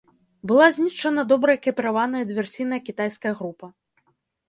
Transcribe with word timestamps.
Была 0.51 0.67
знішчана 0.77 1.21
добра 1.33 1.51
экіпіраваная 1.59 2.23
дыверсійная 2.33 2.83
кітайская 2.91 3.33
група. 3.41 3.75